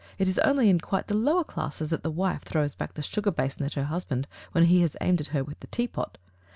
[0.17, 3.29] It is only in quite the lower classes that the wife throws back the sugar
[3.29, 6.17] basin at her husband when he has aimed at her with the teapot.